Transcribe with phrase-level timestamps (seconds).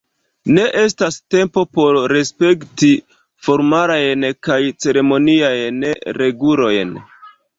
[0.57, 2.89] Ne estas tempo por respekti
[3.49, 5.85] formalajn kaj ceremoniajn
[6.21, 6.99] regulojn.